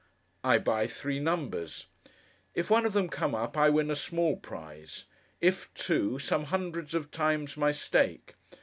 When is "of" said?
2.87-2.93, 6.95-7.11